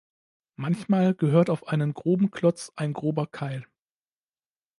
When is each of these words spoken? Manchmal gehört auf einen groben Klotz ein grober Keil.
Manchmal 0.55 1.13
gehört 1.13 1.51
auf 1.51 1.67
einen 1.67 1.93
groben 1.93 2.31
Klotz 2.31 2.71
ein 2.75 2.91
grober 2.91 3.27
Keil. 3.27 3.67